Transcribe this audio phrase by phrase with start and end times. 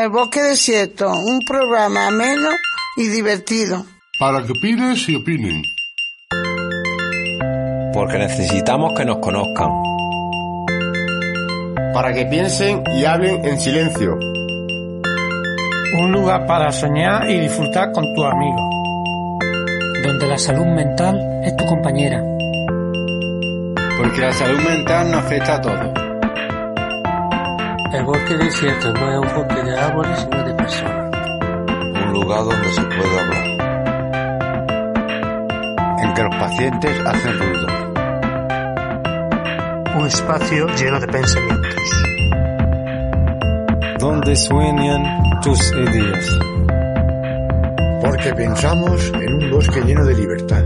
[0.00, 2.48] El Bosque Desierto, un programa ameno
[2.96, 3.84] y divertido.
[4.18, 5.62] Para que opines y opinen.
[7.92, 9.68] Porque necesitamos que nos conozcan.
[11.92, 14.18] Para que piensen y hablen en silencio.
[16.02, 18.62] Un lugar para soñar y disfrutar con tus amigos.
[20.02, 22.24] Donde la salud mental es tu compañera.
[23.98, 25.99] Porque la salud mental nos afecta a todos.
[27.92, 31.10] El bosque desierto no es un bosque de árboles, sino de personas.
[32.06, 33.46] Un lugar donde se puede hablar.
[35.98, 37.66] En que los pacientes hacen ruido.
[39.98, 42.04] Un espacio lleno de pensamientos.
[43.98, 46.38] Donde sueñan tus ideas.
[48.02, 50.62] Porque pensamos en un bosque lleno de libertad.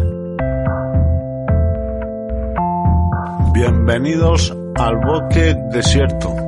[3.54, 6.43] Bienvenidos al bosque desierto.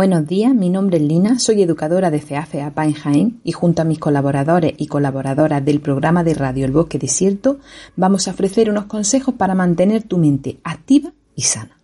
[0.00, 3.84] Buenos días, mi nombre es Lina, soy educadora de FEAFEA en Jaén y junto a
[3.84, 7.58] mis colaboradores y colaboradoras del programa de radio El Bosque Desierto
[7.96, 11.78] vamos a ofrecer unos consejos para mantener tu mente activa y sana.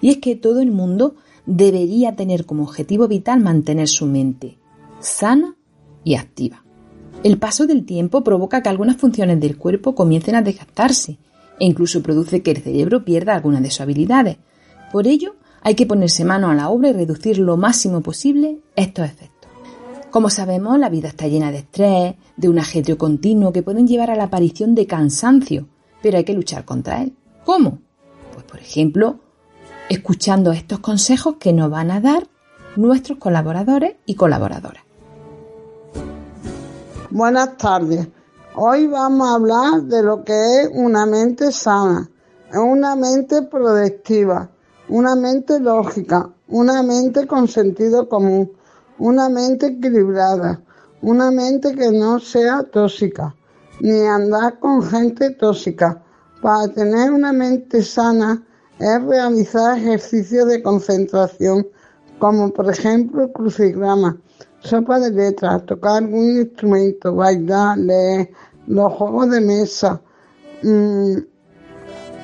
[0.00, 4.58] Y es que todo el mundo debería tener como objetivo vital mantener su mente
[5.00, 5.56] sana
[6.04, 6.62] y activa.
[7.24, 11.18] El paso del tiempo provoca que algunas funciones del cuerpo comiencen a desgastarse
[11.58, 14.36] e incluso produce que el cerebro pierda algunas de sus habilidades.
[14.92, 19.06] Por ello, hay que ponerse mano a la obra y reducir lo máximo posible estos
[19.06, 19.50] efectos.
[20.10, 24.10] Como sabemos, la vida está llena de estrés, de un ajetreo continuo que pueden llevar
[24.10, 25.68] a la aparición de cansancio,
[26.02, 27.16] pero hay que luchar contra él.
[27.44, 27.78] ¿Cómo?
[28.34, 29.20] Pues por ejemplo,
[29.88, 32.28] escuchando estos consejos que nos van a dar
[32.76, 34.82] nuestros colaboradores y colaboradoras.
[37.10, 38.08] Buenas tardes.
[38.54, 42.10] Hoy vamos a hablar de lo que es una mente sana,
[42.52, 44.50] una mente productiva,
[44.92, 48.52] una mente lógica, una mente con sentido común,
[48.98, 50.60] una mente equilibrada,
[51.00, 53.34] una mente que no sea tóxica,
[53.80, 56.02] ni andar con gente tóxica.
[56.42, 58.44] Para tener una mente sana
[58.78, 61.66] es realizar ejercicios de concentración,
[62.18, 64.20] como por ejemplo crucigrama,
[64.60, 68.30] sopa de letras, tocar algún instrumento, bailar, leer,
[68.66, 70.02] los juegos de mesa,
[70.62, 71.16] mmm,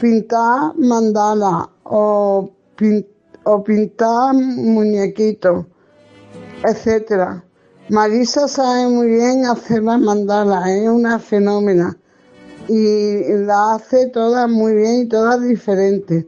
[0.03, 2.58] pintar mandala o
[3.45, 5.67] o pintar muñequitos,
[6.65, 7.45] etcétera.
[7.89, 11.97] Marisa sabe muy bien hacer las mandalas, es una fenómena
[12.69, 16.27] y la hace todas muy bien y todas diferentes.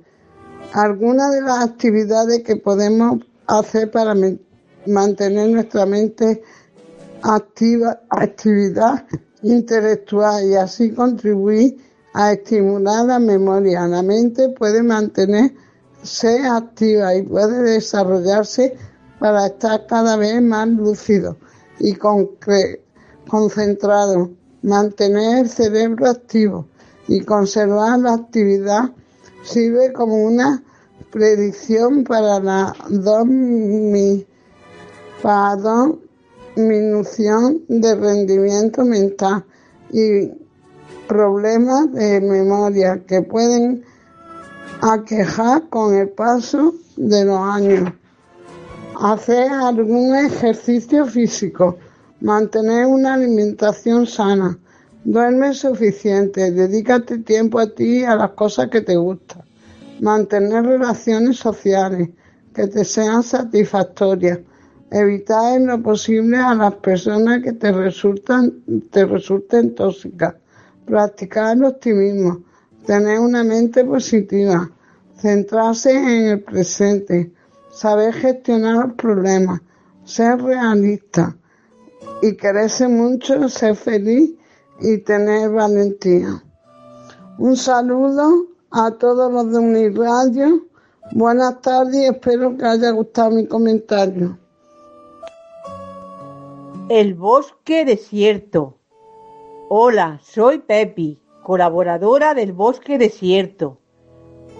[0.72, 4.14] Algunas de las actividades que podemos hacer para
[4.86, 6.42] mantener nuestra mente
[7.22, 9.04] activa, actividad
[9.42, 11.76] intelectual y así contribuir
[12.14, 13.86] a estimular la memoria.
[13.86, 15.52] La mente puede mantener
[16.02, 18.76] se activa y puede desarrollarse
[19.18, 21.36] para estar cada vez más lúcido
[21.78, 21.94] y
[23.28, 24.30] concentrado,
[24.62, 26.66] mantener el cerebro activo
[27.08, 28.90] y conservar la actividad
[29.42, 30.62] sirve como una
[31.10, 32.74] predicción para la
[36.54, 39.44] disminución de rendimiento mental
[39.92, 40.30] y
[41.08, 43.84] problemas de memoria que pueden
[44.82, 47.92] a quejar con el paso de los años.
[48.98, 51.76] Hacer algún ejercicio físico,
[52.20, 54.58] mantener una alimentación sana,
[55.04, 59.42] duerme suficiente, dedícate tiempo a ti y a las cosas que te gustan,
[60.00, 62.10] mantener relaciones sociales
[62.54, 64.40] que te sean satisfactorias,
[64.90, 70.34] evitar en lo posible a las personas que te resultan te resulten tóxicas,
[70.84, 72.44] practicar el optimismo,
[72.86, 74.70] tener una mente positiva,
[75.18, 77.32] centrarse en el presente,
[77.70, 79.60] saber gestionar los problemas,
[80.04, 81.36] ser realista
[82.22, 84.32] y quererse mucho, ser feliz
[84.80, 86.42] y tener valentía.
[87.38, 90.70] Un saludo a todos los de Uniradio,
[91.12, 94.38] Buenas tardes y espero que haya gustado mi comentario.
[96.88, 98.76] El bosque desierto.
[99.68, 103.80] Hola, soy Pepi, colaboradora del bosque desierto.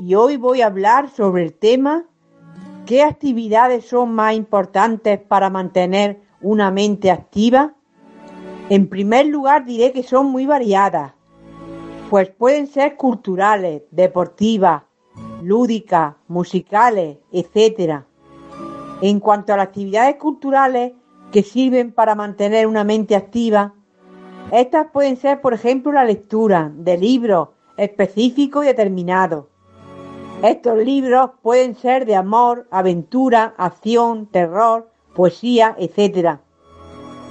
[0.00, 2.06] Y hoy voy a hablar sobre el tema
[2.84, 7.74] ¿Qué actividades son más importantes para mantener una mente activa?
[8.70, 11.12] En primer lugar diré que son muy variadas,
[12.10, 14.82] pues pueden ser culturales, deportivas,
[15.44, 18.00] lúdicas, musicales, etc.
[19.00, 20.94] En cuanto a las actividades culturales
[21.30, 23.74] que sirven para mantener una mente activa,
[24.52, 29.46] estas pueden ser, por ejemplo, la lectura de libros específicos y determinados.
[30.42, 36.38] Estos libros pueden ser de amor, aventura, acción, terror, poesía, etc.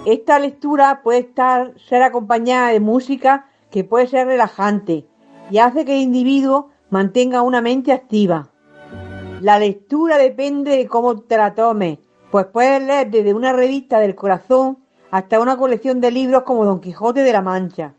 [0.05, 5.05] Esta lectura puede estar, ser acompañada de música que puede ser relajante
[5.51, 8.49] y hace que el individuo mantenga una mente activa.
[9.41, 11.99] La lectura depende de cómo te la tomes,
[12.31, 14.78] pues puedes leer desde una revista del corazón
[15.11, 17.93] hasta una colección de libros como Don Quijote de la Mancha.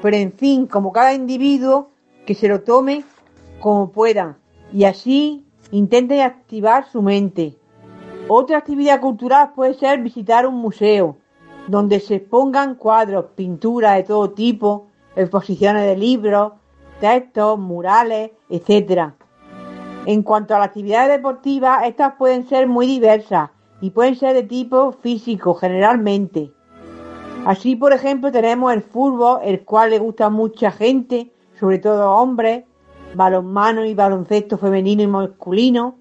[0.00, 1.90] Pero en fin, como cada individuo,
[2.26, 3.04] que se lo tome
[3.60, 4.36] como pueda
[4.72, 7.56] y así intente activar su mente.
[8.28, 11.16] Otra actividad cultural puede ser visitar un museo,
[11.66, 14.86] donde se expongan cuadros, pinturas de todo tipo,
[15.16, 16.52] exposiciones de libros,
[17.00, 19.12] textos, murales, etc.
[20.06, 23.50] En cuanto a las actividades deportivas, estas pueden ser muy diversas
[23.82, 26.52] y pueden ser de tipo físico generalmente.
[27.44, 32.12] Así, por ejemplo, tenemos el fútbol, el cual le gusta a mucha gente, sobre todo
[32.12, 32.64] hombres,
[33.16, 35.96] balonmano y baloncesto femenino y masculino,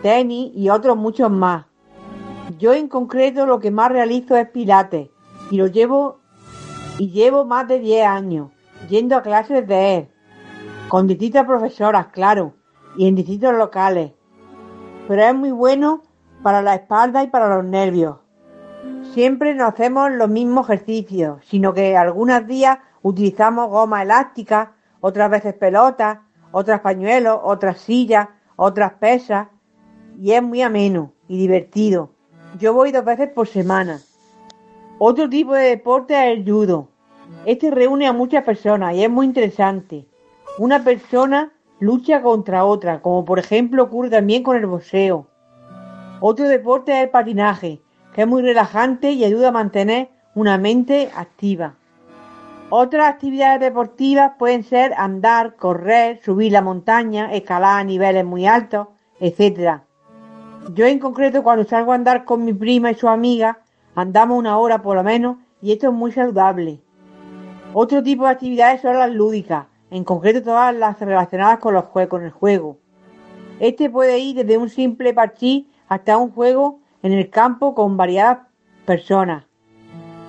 [0.00, 1.66] tenis y otros muchos más.
[2.58, 5.10] Yo en concreto lo que más realizo es pilates
[5.50, 6.20] y lo llevo
[6.98, 8.50] y llevo más de 10 años
[8.88, 10.08] yendo a clases de él,
[10.88, 12.54] con distintas profesoras, claro,
[12.96, 14.12] y en distintos locales.
[15.06, 16.02] Pero es muy bueno
[16.42, 18.16] para la espalda y para los nervios.
[19.12, 25.54] Siempre no hacemos los mismos ejercicios, sino que algunos días utilizamos goma elástica, otras veces
[25.54, 26.18] pelotas,
[26.52, 29.48] otras pañuelos, otras sillas, otras pesas,
[30.18, 32.10] y es muy ameno y divertido.
[32.58, 34.00] Yo voy dos veces por semana.
[34.98, 36.88] Otro tipo de deporte es el judo.
[37.46, 40.06] Este reúne a muchas personas y es muy interesante.
[40.58, 45.29] Una persona lucha contra otra, como por ejemplo ocurre también con el boxeo.
[46.22, 47.80] Otro deporte es el patinaje,
[48.14, 51.76] que es muy relajante y ayuda a mantener una mente activa.
[52.68, 58.88] Otras actividades deportivas pueden ser andar, correr, subir la montaña, escalar a niveles muy altos,
[59.18, 59.80] etc.
[60.74, 63.60] Yo en concreto cuando salgo a andar con mi prima y su amiga,
[63.94, 66.80] andamos una hora por lo menos y esto es muy saludable.
[67.72, 72.30] Otro tipo de actividades son las lúdicas, en concreto todas las relacionadas con los el
[72.30, 72.78] juego.
[73.58, 78.46] Este puede ir desde un simple parchís hasta un juego en el campo con variadas
[78.86, 79.44] personas.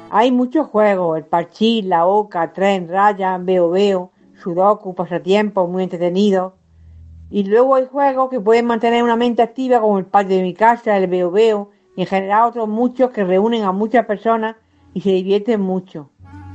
[0.09, 4.11] Hay muchos juegos, el parchís, la oca, tren, raya, veo veo,
[4.41, 6.53] sudoku, pasatiempos muy entretenidos.
[7.29, 10.55] Y luego hay juegos que pueden mantener una mente activa como el patio de mi
[10.55, 14.55] casa, el veo y en general otros muchos que reúnen a muchas personas
[14.95, 16.09] y se divierten mucho.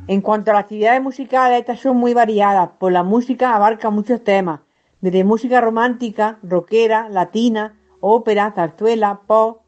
[0.09, 4.23] En cuanto a las actividades musicales, estas son muy variadas, pues la música abarca muchos
[4.25, 4.61] temas,
[5.00, 7.76] desde música romántica, rockera, latina,
[8.08, 9.62] ópera, zarzuela, pop.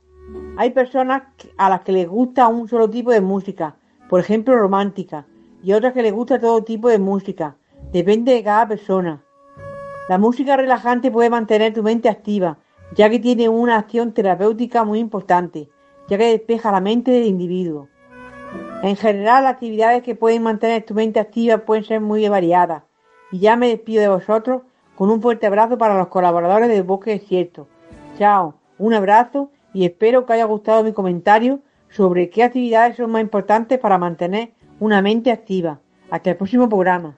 [0.57, 1.23] Hay personas
[1.57, 3.77] a las que les gusta un solo tipo de música,
[4.09, 5.27] por ejemplo romántica,
[5.63, 7.57] y otras que les gusta todo tipo de música.
[7.93, 9.23] Depende de cada persona.
[10.09, 12.59] La música relajante puede mantener tu mente activa,
[12.95, 15.69] ya que tiene una acción terapéutica muy importante,
[16.09, 17.89] ya que despeja la mente del individuo.
[18.83, 22.85] En general, las actividades que pueden mantener tu mente activa pueden ser muy variadas.
[23.33, 24.63] Y ya me despido de vosotros
[24.95, 27.67] con un fuerte abrazo para los colaboradores del Bosque Desierto.
[28.19, 33.23] Chao, un abrazo y espero que haya gustado mi comentario sobre qué actividades son más
[33.23, 35.79] importantes para mantener una mente activa.
[36.11, 37.17] Hasta el próximo programa.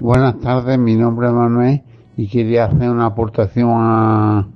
[0.00, 1.82] Buenas tardes, mi nombre es Manuel
[2.16, 4.48] y quería hacer una aportación a,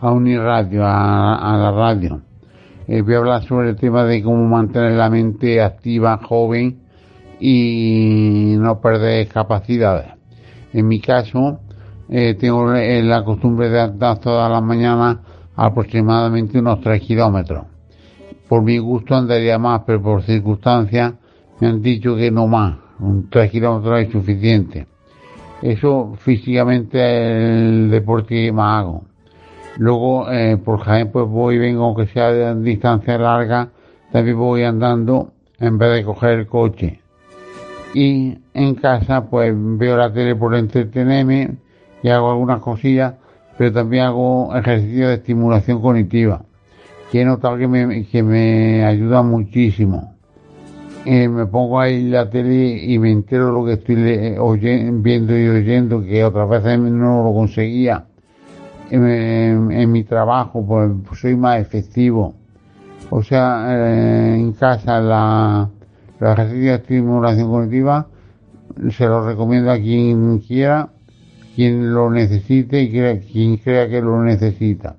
[0.00, 2.20] a Uniradio, a, la radio.
[2.86, 6.80] Eh, voy a hablar sobre el tema de cómo mantener la mente activa, joven
[7.40, 10.12] y no perder capacidades.
[10.72, 11.58] En mi caso,
[12.08, 15.16] eh, tengo la costumbre de andar todas las mañanas
[15.60, 17.66] aproximadamente unos 3 kilómetros.
[18.48, 21.12] Por mi gusto andaría más, pero por circunstancias
[21.60, 22.78] me han dicho que no más.
[22.98, 24.86] Un 3 kilómetros es suficiente.
[25.60, 29.04] Eso físicamente es el deporte que más hago.
[29.76, 33.68] Luego, eh, por ejemplo, pues voy y vengo, aunque sea de distancia larga,
[34.10, 37.00] también voy andando en vez de coger el coche.
[37.92, 41.56] Y en casa, pues veo la tele por entretenerme
[42.02, 43.14] y hago algunas cosillas
[43.60, 46.40] pero también hago ejercicio de estimulación cognitiva,
[47.12, 50.14] que he notado que me, que me ayuda muchísimo.
[51.04, 56.02] Eh, me pongo ahí la tele y me entero lo que estoy viendo y oyendo,
[56.02, 58.06] que otras veces no lo conseguía.
[58.90, 62.32] En, mi trabajo, pues soy más efectivo.
[63.10, 65.68] O sea, eh, en casa la,
[66.18, 68.06] la ejercicio de estimulación cognitiva
[68.90, 70.88] se lo recomiendo a quien quiera,
[71.60, 74.96] quien lo necesite y quien crea que lo necesita.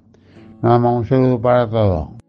[0.62, 2.21] Nada más un saludo para todos.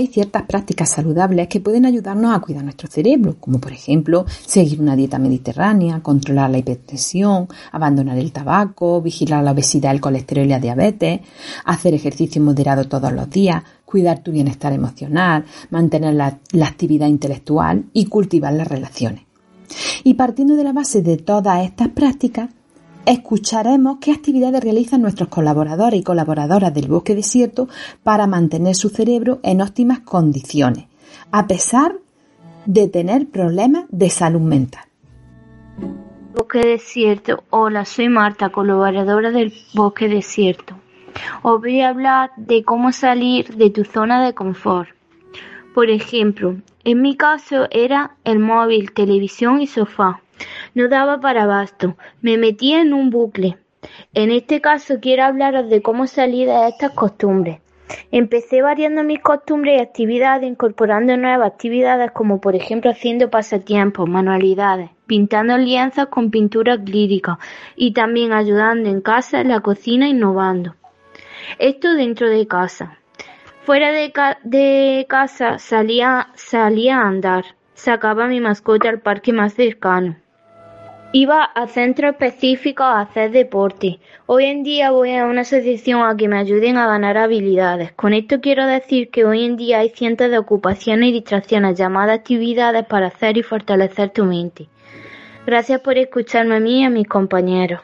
[0.00, 4.80] Hay ciertas prácticas saludables que pueden ayudarnos a cuidar nuestro cerebro, como por ejemplo seguir
[4.80, 10.48] una dieta mediterránea, controlar la hipertensión, abandonar el tabaco, vigilar la obesidad, el colesterol y
[10.48, 11.20] la diabetes,
[11.66, 17.84] hacer ejercicio moderado todos los días, cuidar tu bienestar emocional, mantener la, la actividad intelectual
[17.92, 19.24] y cultivar las relaciones.
[20.02, 22.48] Y partiendo de la base de todas estas prácticas,
[23.06, 27.68] escucharemos qué actividades realizan nuestros colaboradores y colaboradoras del bosque desierto
[28.02, 30.86] para mantener su cerebro en óptimas condiciones,
[31.32, 31.96] a pesar
[32.66, 34.84] de tener problemas de salud mental.
[36.34, 37.44] Bosque Desierto.
[37.50, 40.74] Hola, soy Marta, colaboradora del Bosque Desierto.
[41.42, 44.88] Os voy a hablar de cómo salir de tu zona de confort.
[45.74, 50.20] Por ejemplo, en mi caso era el móvil, televisión y sofá.
[50.74, 53.58] No daba para abasto, me metía en un bucle.
[54.12, 57.60] En este caso quiero hablaros de cómo salir de estas costumbres.
[58.12, 64.90] Empecé variando mis costumbres y actividades, incorporando nuevas actividades como por ejemplo haciendo pasatiempos, manualidades,
[65.06, 67.38] pintando lienzos con pintura acrílica
[67.76, 70.76] y también ayudando en casa, en la cocina, innovando.
[71.58, 72.98] Esto dentro de casa.
[73.64, 74.12] Fuera de,
[74.44, 77.44] de casa salía, salía a andar,
[77.74, 80.16] sacaba a mi mascota al parque más cercano.
[81.12, 83.98] Iba a centros específicos a hacer deporte.
[84.26, 87.90] Hoy en día voy a una asociación a que me ayuden a ganar habilidades.
[87.90, 92.20] Con esto quiero decir que hoy en día hay cientos de ocupaciones y distracciones llamadas
[92.20, 94.68] actividades para hacer y fortalecer tu mente.
[95.46, 97.80] Gracias por escucharme a mí y a mis compañeros.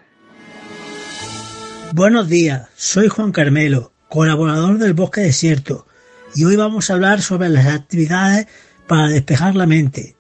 [1.95, 5.89] Buenos días, soy Juan Carmelo, colaborador del Bosque Desierto,
[6.37, 8.47] y hoy vamos a hablar sobre las actividades
[8.87, 10.15] para despejar la mente.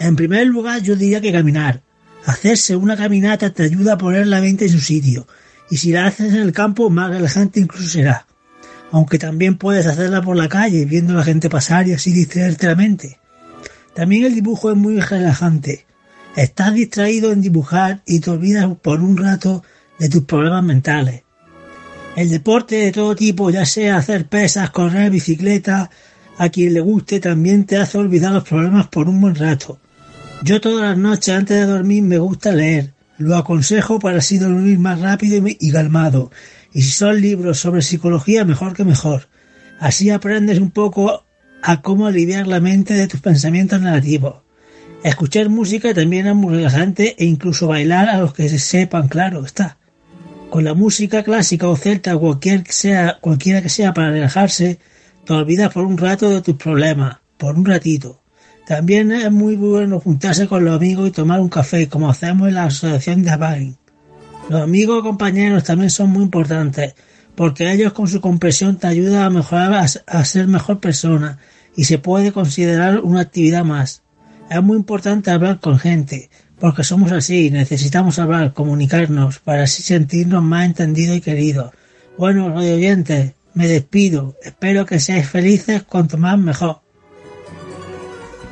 [0.00, 1.82] En primer lugar, yo diría que caminar.
[2.26, 5.26] Hacerse una caminata te ayuda a poner la mente en su sitio,
[5.70, 8.26] y si la haces en el campo, más relajante incluso será.
[8.90, 12.66] Aunque también puedes hacerla por la calle, viendo a la gente pasar y así distraerte
[12.66, 13.18] la mente.
[13.94, 15.86] También el dibujo es muy relajante.
[16.36, 19.62] Estás distraído en dibujar y te olvidas por un rato
[19.98, 21.22] de tus problemas mentales.
[22.16, 25.90] El deporte de todo tipo, ya sea hacer pesas, correr, bicicleta,
[26.36, 29.78] a quien le guste también te hace olvidar los problemas por un buen rato.
[30.44, 32.94] Yo todas las noches antes de dormir me gusta leer.
[33.18, 36.30] Lo aconsejo para así dormir más rápido y calmado.
[36.72, 39.28] Y si son libros sobre psicología, mejor que mejor.
[39.80, 41.24] Así aprendes un poco
[41.62, 44.36] a cómo aliviar la mente de tus pensamientos negativos.
[45.02, 49.44] Escuchar música también es muy relajante e incluso bailar a los que se sepan, claro
[49.44, 49.78] está.
[50.50, 54.78] Con la música clásica o celta, cualquier sea, cualquiera que sea para relajarse,
[55.24, 58.22] te olvidas por un rato de tus problemas, por un ratito.
[58.68, 62.54] También es muy bueno juntarse con los amigos y tomar un café, como hacemos en
[62.54, 63.78] la asociación de Abain.
[64.50, 66.94] Los amigos o compañeros también son muy importantes,
[67.34, 71.38] porque ellos con su comprensión te ayudan a mejorar, a ser mejor persona,
[71.76, 74.02] y se puede considerar una actividad más.
[74.50, 76.28] Es muy importante hablar con gente,
[76.60, 81.72] porque somos así, necesitamos hablar, comunicarnos, para así sentirnos más entendidos y queridos.
[82.18, 86.82] Bueno, radio oyentes, me despido, espero que seáis felices cuanto más mejor.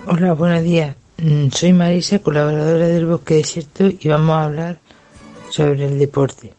[0.08, 0.94] Hola, buenos días.
[1.18, 4.78] Mm, soy Marisa, colaboradora del Bosque Desierto y vamos a hablar
[5.50, 6.54] sobre el deporte.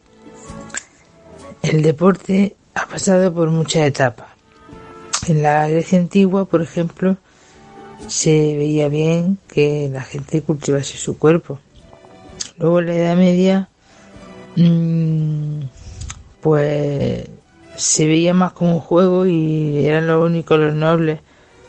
[1.62, 4.26] El deporte ha pasado por muchas etapas.
[5.28, 7.16] En la Grecia antigua, por ejemplo,
[8.06, 11.58] se veía bien que la gente cultivase su cuerpo.
[12.58, 13.70] Luego en la Edad Media,
[14.56, 15.60] mm,
[16.42, 17.24] pues
[17.76, 21.20] se veía más como un juego y eran los únicos los nobles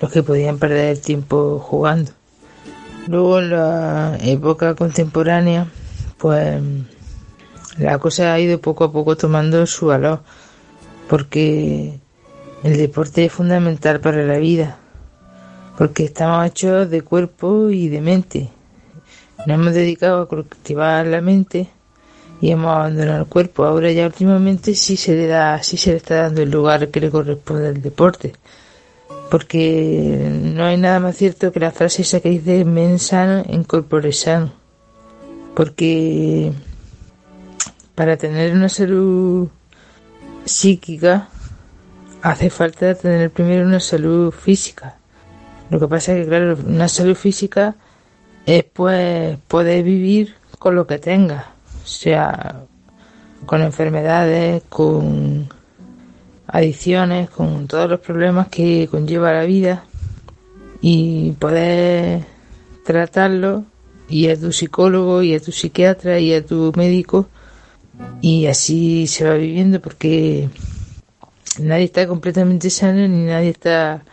[0.01, 2.11] los que podían perder el tiempo jugando.
[3.07, 5.67] Luego en la época contemporánea,
[6.17, 6.61] pues
[7.77, 10.21] la cosa ha ido poco a poco tomando su valor,
[11.09, 11.99] porque
[12.63, 14.77] el deporte es fundamental para la vida,
[15.77, 18.49] porque estamos hechos de cuerpo y de mente.
[19.39, 21.69] Nos hemos dedicado a cultivar la mente
[22.41, 23.63] y hemos abandonado el cuerpo.
[23.63, 26.99] Ahora ya últimamente sí se le da, sí se le está dando el lugar que
[26.99, 28.33] le corresponde al deporte
[29.29, 33.63] porque no hay nada más cierto que la frase esa que dice men sano en
[33.63, 34.51] corpore sano,
[35.55, 36.51] porque
[37.95, 39.49] para tener una salud
[40.45, 41.29] psíquica
[42.21, 44.95] hace falta tener primero una salud física.
[45.69, 47.75] Lo que pasa es que, claro, una salud física
[48.45, 51.51] es pues poder vivir con lo que tenga,
[51.83, 52.63] sea
[53.45, 55.49] con enfermedades, con
[56.51, 59.83] adicciones, con todos los problemas que conlleva la vida
[60.81, 62.23] y poder
[62.85, 63.65] tratarlo
[64.07, 67.27] y a tu psicólogo y a tu psiquiatra y a tu médico
[68.21, 70.49] y así se va viviendo porque
[71.59, 74.03] nadie está completamente sano ni nadie está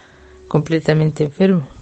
[0.49, 1.76] completamente enfermo.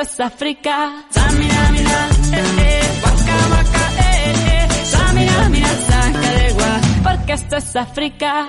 [0.00, 1.04] Esto es África.
[1.10, 4.84] Samina, mira, eh, eh, waka, waka, eh, eh.
[4.84, 6.54] Samina, mira, sangre
[7.02, 8.46] porque esto es África.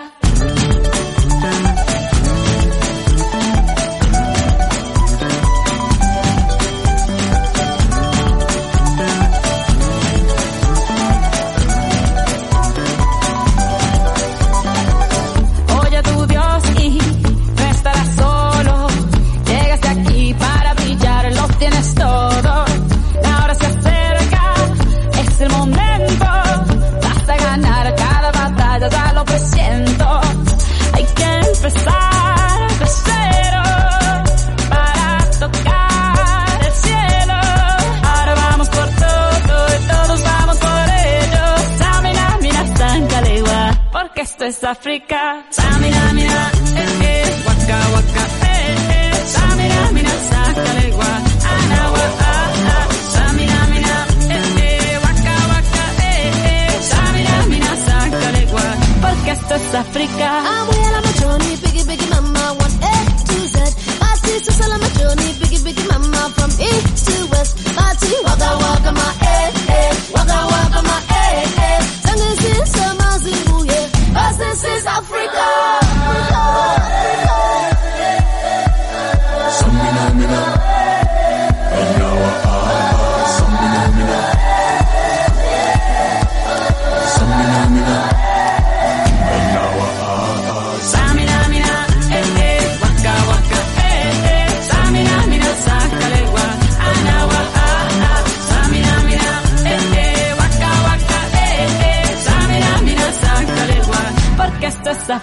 [44.42, 45.46] Esto es África.
[45.50, 49.26] Samina, mira, eh, eh, waka, waka, eh, eh.
[49.28, 51.12] Samina, mira, Sankalegua,
[51.54, 52.88] anawa, ah, ah.
[53.14, 56.82] Samina, mira, eh, eh, waka, waka, eh, eh.
[56.82, 60.71] Samina, mira, Sankalegua, porque esto es África.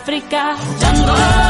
[0.08, 0.56] África.
[0.80, 1.47] Django,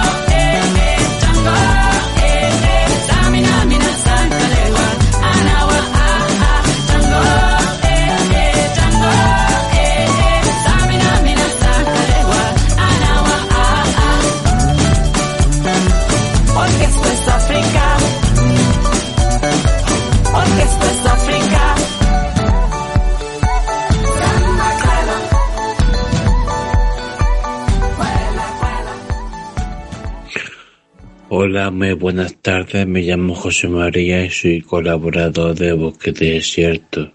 [31.40, 32.85] Hola, muy buenas tardes.
[32.85, 37.12] Me llamo José María y soy colaborador de Bosque Desierto.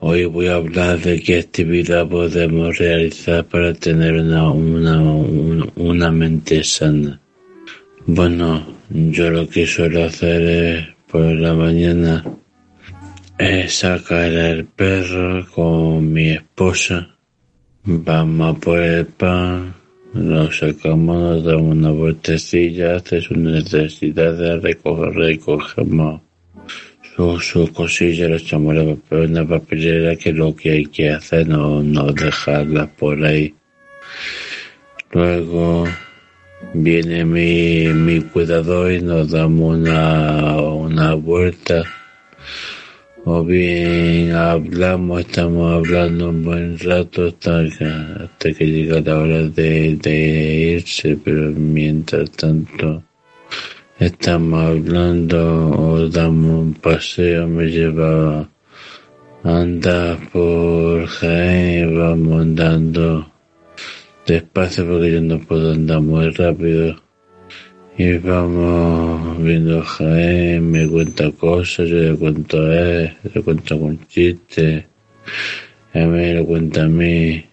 [0.00, 5.00] Hoy voy a hablar de qué actividad podemos realizar para tener una, una,
[5.76, 7.20] una, mente sana.
[8.04, 12.24] Bueno, yo lo que suelo hacer por la mañana
[13.38, 17.14] es sacar el perro con mi esposa.
[17.84, 19.72] Vamos a por el pan,
[20.14, 26.20] lo sacamos, nos damos una vueltecilla, hace sus necesidades, recoger, recogemos
[27.16, 31.10] sus su cosillas, lo echamos la papel- en la papelera, que lo que hay que
[31.10, 33.54] hacer, no, no dejarlas por ahí.
[35.12, 35.84] Luego
[36.74, 41.82] viene mi, mi cuidador y nos damos una, una vuelta.
[43.26, 50.74] O bien hablamos, estamos hablando un buen rato hasta hasta que llega la hora de,
[50.76, 53.02] irse, pero mientras tanto
[53.98, 58.48] estamos hablando o damos un paseo, me lleva
[59.44, 63.30] a andar por Jaén, vamos andando
[64.26, 67.09] despacio porque yo no puedo andar muy rápido.
[68.00, 73.94] Y vamos viendo Jaén, me cuenta cosas, yo le cuento a él, le cuento con
[74.08, 74.84] chistes,
[75.92, 77.44] él me lo cuenta a mí.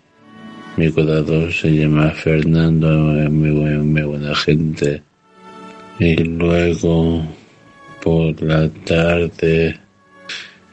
[0.78, 2.88] Mi cuidador se llama Fernando,
[3.22, 5.02] es muy, buen- muy buena gente.
[6.00, 7.26] Y luego,
[8.02, 9.76] por la tarde,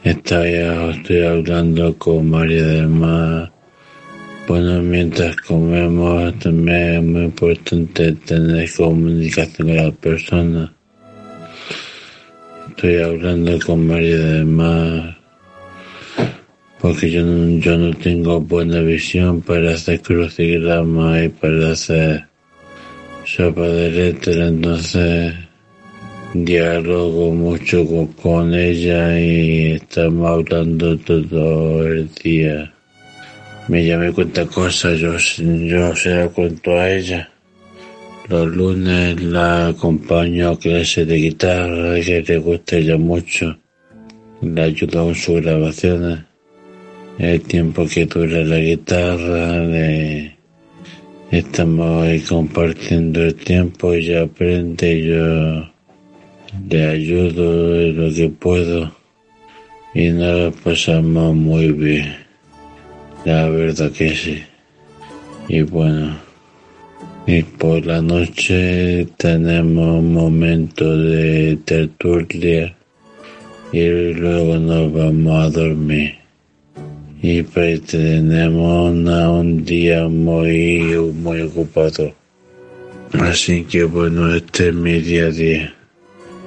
[0.05, 3.51] estoy hablando con María del Mar.
[4.47, 10.71] Bueno, mientras comemos también es muy importante tener comunicación con las personas.
[12.69, 15.25] Estoy hablando con María del Mar
[16.85, 22.27] porque yo no, yo no tengo buena visión para hacer crucigramas y para hacer
[23.25, 25.33] sopa de letra, entonces
[26.35, 27.87] dialogo mucho
[28.21, 32.74] con ella y estamos hablando todo el día.
[33.69, 37.31] Me cuenta cosas, yo, yo se la cuento a ella.
[38.29, 43.57] Los lunes la acompaño a clase de guitarra, que le gusta ella mucho.
[44.43, 46.19] Le ayudo con sus grabaciones.
[47.19, 50.37] El tiempo que dura la guitarra, le-
[51.31, 55.71] estamos ahí compartiendo el tiempo, ella aprende, yo
[56.69, 58.93] le ayudo en lo que puedo
[59.95, 62.24] y nos lo pasamos muy bien.
[63.25, 64.43] La verdad que sí.
[65.49, 66.17] Y bueno,
[67.27, 72.75] y por la noche tenemos un momento de tertulia
[73.73, 76.15] y luego nos vamos a dormir.
[77.23, 80.83] Y pues tenemos una- un día muy,
[81.15, 82.13] muy ocupado.
[83.15, 85.75] Así que bueno, este es mi día a día.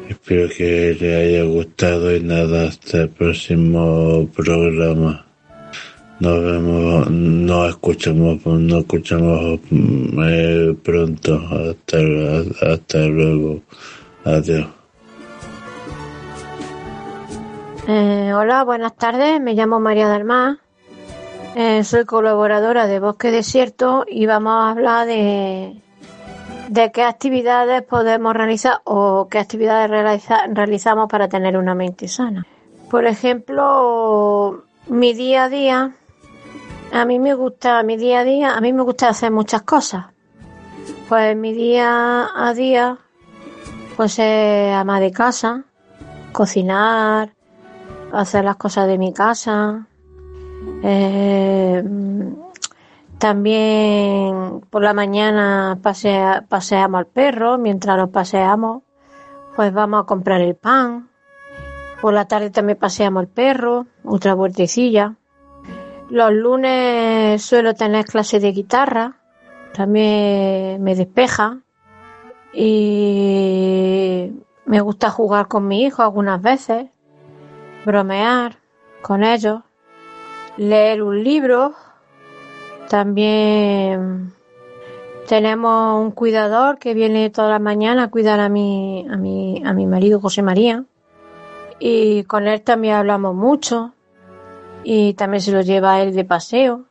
[0.09, 5.26] Espero que les haya gustado y nada, hasta el próximo programa.
[6.19, 11.35] Nos vemos, nos escuchamos, nos escuchamos eh, pronto.
[11.35, 11.97] Hasta,
[12.73, 13.59] hasta luego.
[14.25, 14.65] Adiós.
[17.87, 19.39] Eh, hola, buenas tardes.
[19.39, 20.57] Me llamo María del Mar.
[21.55, 25.75] Eh, soy colaboradora de Bosque Desierto y vamos a hablar de,
[26.69, 32.45] de qué actividades podemos realizar o qué actividades realiza- realizamos para tener una mente sana.
[32.91, 35.91] Por ejemplo, mi día a día,
[36.91, 40.05] a mí me gusta, mi día a día, a mí me gusta hacer muchas cosas.
[41.09, 42.97] Pues mi día a día,
[43.95, 45.63] pues es ama de casa,
[46.31, 47.29] cocinar,
[48.11, 49.85] hacer las cosas de mi casa.
[50.83, 51.83] eh,
[53.19, 58.83] también por la mañana pasea- paseamos al perro, mientras nos paseamos,
[59.55, 61.09] pues vamos a comprar el pan.
[62.01, 65.15] Por la tarde también paseamos al perro, otra vueltecilla.
[66.09, 69.17] Los lunes suelo tener clase de guitarra,
[69.73, 71.59] también me despeja.
[72.53, 74.31] Y
[74.65, 76.87] me gusta jugar con mi hijo algunas veces,
[77.85, 78.57] bromear
[79.01, 79.61] con ellos,
[80.55, 81.73] leer un libro.
[82.89, 84.33] También
[85.27, 89.73] tenemos un cuidador que viene todas las mañanas a cuidar a mi, a mi, a
[89.73, 90.85] mi marido José María.
[91.79, 93.93] Y con él también hablamos mucho.
[94.89, 96.85] Y también se lo lleva él de paseo.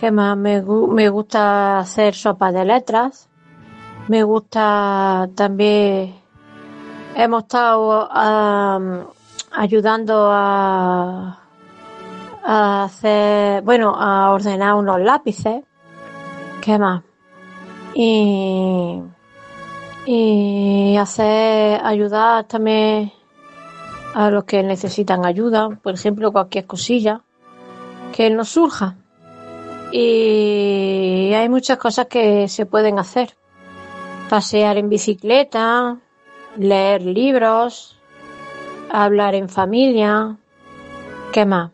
[0.00, 0.36] ¿Qué más?
[0.36, 3.28] Me, me gusta hacer sopa de letras.
[4.08, 6.16] Me gusta también.
[7.14, 8.08] Hemos estado
[9.52, 11.38] ayudando a,
[12.44, 15.62] a hacer, bueno, a ordenar unos lápices.
[16.60, 17.04] ¿Qué más?
[17.94, 19.00] Y,
[20.06, 23.12] y hacer, ayudar también
[24.16, 27.20] a los que necesitan ayuda, por ejemplo, cualquier cosilla
[28.14, 28.96] que nos surja.
[29.92, 33.36] Y hay muchas cosas que se pueden hacer.
[34.30, 35.98] Pasear en bicicleta,
[36.56, 37.98] leer libros,
[38.90, 40.38] hablar en familia,
[41.30, 41.72] ¿qué más?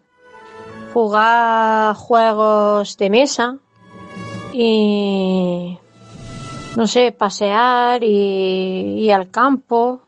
[0.93, 3.57] Jugar juegos de mesa
[4.53, 5.79] y
[6.75, 10.03] no sé, pasear y ir al campo,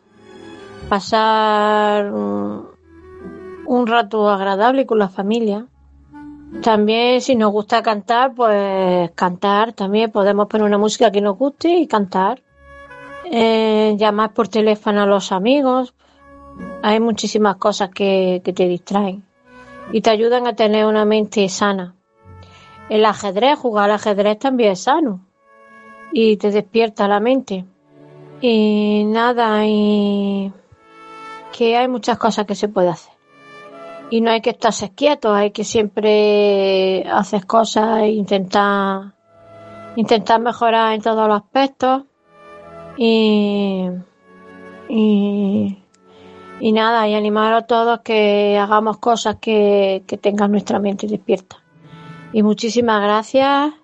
[0.89, 5.67] pasar un, rato agradable con la familia.
[6.63, 11.69] También si nos gusta cantar, pues cantar también podemos poner una música que nos guste
[11.77, 12.43] y cantar.
[13.25, 15.95] Eh, llamar por teléfono a los amigos.
[16.83, 19.25] Hay muchísimas cosas que, que te distraen
[19.93, 21.95] y te ayudan a tener una mente sana.
[22.89, 25.21] El ajedrez, jugar al ajedrez también es sano
[26.13, 27.65] y te despierta la mente.
[28.41, 30.53] Y nada, y
[31.57, 33.15] que hay muchas cosas que se puede hacer.
[34.11, 39.15] Y no hay que estarse quietos, hay que siempre hacer cosas e intentar,
[39.95, 42.03] intentar mejorar en todos los aspectos.
[42.97, 43.89] Y,
[44.89, 45.79] y,
[46.59, 51.63] y nada, y animar a todos que hagamos cosas que, que tengan nuestra mente despierta.
[52.33, 53.75] Y muchísimas gracias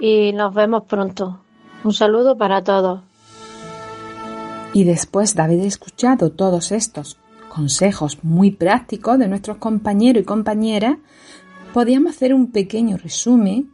[0.00, 1.40] y nos vemos pronto.
[1.84, 3.09] Un saludo para todos.
[4.72, 10.96] Y después de haber escuchado todos estos consejos muy prácticos de nuestros compañeros y compañeras,
[11.74, 13.70] podíamos hacer un pequeño resumen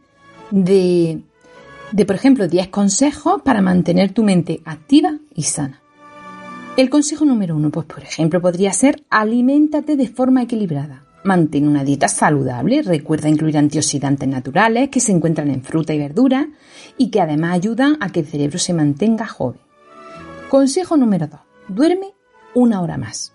[0.51, 1.21] de,
[1.91, 5.81] de, por ejemplo, 10 consejos para mantener tu mente activa y sana.
[6.77, 11.03] El consejo número uno, pues por ejemplo, podría ser aliméntate de forma equilibrada.
[11.23, 16.47] Mantén una dieta saludable, recuerda incluir antioxidantes naturales que se encuentran en fruta y verdura
[16.97, 19.66] y que además ayudan a que el cerebro se mantenga joven.
[20.49, 21.39] Consejo número 2.
[21.67, 22.13] Duerme
[22.55, 23.33] una hora más.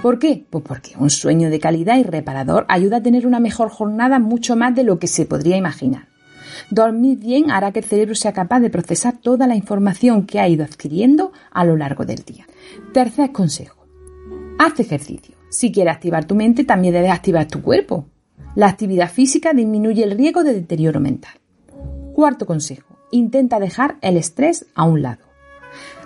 [0.00, 0.46] ¿Por qué?
[0.48, 4.54] Pues porque un sueño de calidad y reparador ayuda a tener una mejor jornada mucho
[4.54, 6.06] más de lo que se podría imaginar.
[6.70, 10.48] Dormir bien hará que el cerebro sea capaz de procesar toda la información que ha
[10.48, 12.46] ido adquiriendo a lo largo del día.
[12.92, 13.88] Tercer consejo.
[14.60, 15.34] Haz ejercicio.
[15.48, 18.06] Si quieres activar tu mente, también debes activar tu cuerpo.
[18.54, 21.34] La actividad física disminuye el riesgo de deterioro mental.
[22.14, 22.96] Cuarto consejo.
[23.10, 25.33] Intenta dejar el estrés a un lado.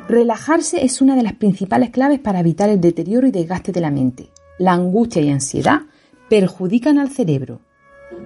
[0.08, 3.90] Relajarse es una de las principales claves para evitar el deterioro y desgaste de la
[3.90, 4.30] mente.
[4.58, 5.82] La angustia y ansiedad
[6.30, 7.60] perjudican al cerebro,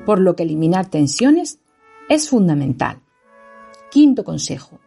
[0.07, 1.59] por lo que eliminar tensiones
[2.09, 2.99] es fundamental.
[3.91, 4.79] Quinto consejo.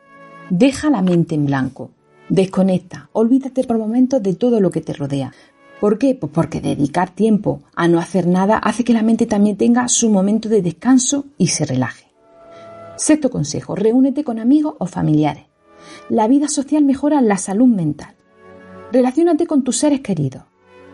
[0.49, 1.91] Deja la mente en blanco.
[2.29, 5.34] Desconecta, olvídate por momentos de todo lo que te rodea.
[5.81, 6.15] ¿Por qué?
[6.15, 10.10] Pues porque dedicar tiempo a no hacer nada hace que la mente también tenga su
[10.10, 12.05] momento de descanso y se relaje.
[12.95, 13.75] Sexto consejo.
[13.75, 15.43] Reúnete con amigos o familiares.
[16.10, 18.13] La vida social mejora la salud mental.
[18.91, 20.44] Relaciónate con tus seres queridos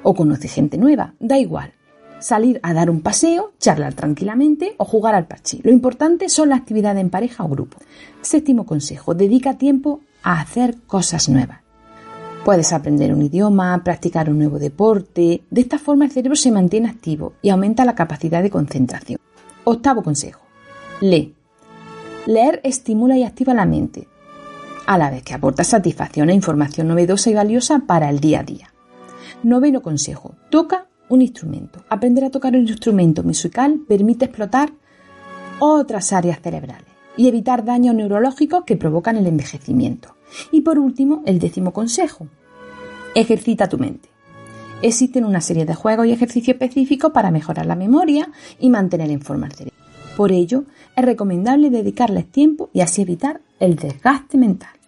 [0.03, 1.73] o conoce gente nueva, da igual.
[2.21, 5.59] salir a dar un paseo, charlar tranquilamente o jugar al parche.
[5.63, 7.77] Lo importante son las actividades en pareja o grupo.
[8.21, 11.59] Séptimo consejo, dedica tiempo a hacer cosas nuevas.
[12.45, 15.43] Puedes aprender un idioma, practicar un nuevo deporte.
[15.49, 19.19] De esta forma el cerebro se mantiene activo y aumenta la capacidad de concentración.
[19.63, 20.41] Octavo consejo.
[21.01, 21.35] Lee.
[22.25, 24.07] Leer estimula y activa la mente,
[24.93, 28.43] a la vez que aporta satisfacción e información novedosa y valiosa para el día a
[28.43, 28.73] día.
[29.41, 30.35] Noveno consejo.
[30.49, 31.85] Toca un instrumento.
[31.89, 34.73] Aprender a tocar un instrumento musical permite explotar
[35.59, 40.17] otras áreas cerebrales y evitar daños neurológicos que provocan el envejecimiento.
[40.51, 42.27] Y por último, el décimo consejo.
[43.15, 44.09] Ejercita tu mente.
[44.81, 49.21] Existen una serie de juegos y ejercicios específicos para mejorar la memoria y mantener en
[49.21, 49.77] forma el cerebro.
[50.17, 50.65] Por ello,
[50.97, 54.80] es recomendable dedicarles tiempo y así evitar el desgaste mental.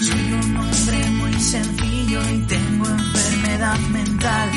[0.00, 4.50] Soy un hombre muy sencillo y tengo enfermedad mental.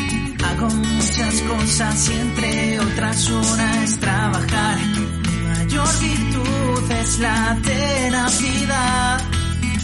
[0.45, 4.77] Hago muchas cosas y entre otras una es trabajar.
[4.77, 9.21] Mi mayor virtud es la tenacidad.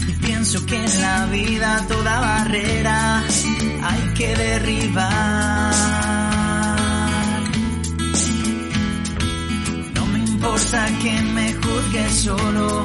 [0.06, 3.24] Y pienso que en la vida toda barrera
[3.82, 5.74] hay que derribar.
[9.94, 12.84] No me importa que me juzgue solo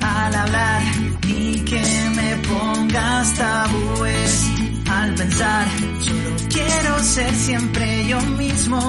[0.00, 1.82] al hablar ni que
[2.16, 4.50] me pongas tabúes
[4.90, 5.66] al pensar.
[6.00, 8.80] Solo quiero ser siempre yo mismo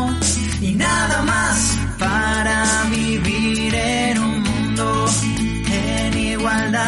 [0.62, 5.06] y nada más para vivir en un mundo
[5.72, 6.82] en igualdad.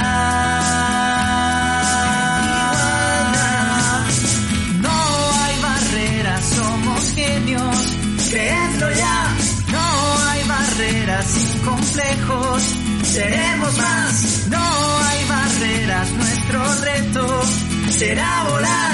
[4.81, 4.97] No
[5.43, 7.77] hay barreras, somos genios,
[8.29, 9.35] creedlo ya.
[9.71, 9.85] No
[10.29, 12.63] hay barreras sin complejos,
[17.93, 18.92] será volar.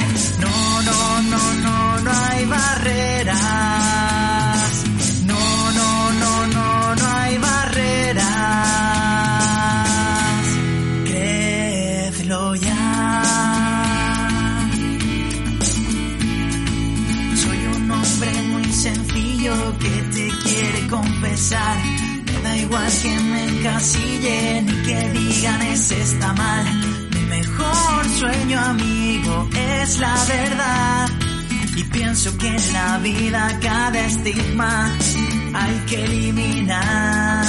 [32.79, 34.73] La vida cada estigma
[35.53, 37.45] hay que eliminar.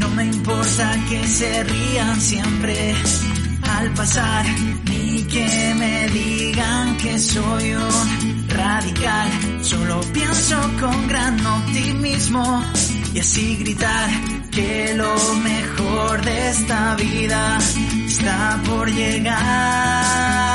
[0.00, 2.76] No me importa que se rían siempre
[3.76, 4.44] al pasar,
[4.90, 9.28] ni que me digan que soy un radical.
[9.62, 12.44] Solo pienso con gran optimismo
[13.14, 14.08] y así gritar
[14.50, 15.14] que lo
[15.50, 17.58] mejor de esta vida
[18.06, 20.53] está por llegar.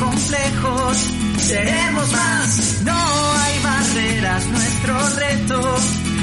[0.00, 0.96] Complejos,
[1.38, 2.82] seremos más.
[2.84, 5.60] No hay barreras, nuestro reto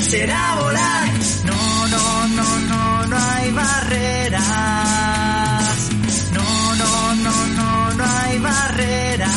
[0.01, 1.07] será volar.
[1.45, 4.43] No, no, no, no, no hay barreras.
[6.33, 9.31] No, no, no, no, no hay barreras.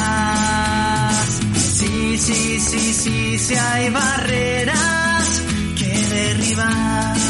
[1.57, 5.43] Sí, sí, sí, sí, sí hay barreras
[5.79, 7.30] que derribar.